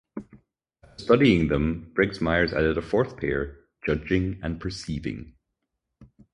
After 0.83 1.03
studying 1.03 1.47
them, 1.47 1.91
Briggs 1.93 2.19
Myers 2.19 2.53
added 2.53 2.75
a 2.75 2.81
fourth 2.81 3.17
pair, 3.17 3.59
Judging 3.85 4.39
and 4.41 4.59
Perceiving. 4.59 5.35